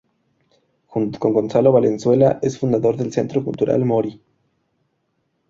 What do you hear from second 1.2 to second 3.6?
Gonzalo Valenzuela, es fundador del Centro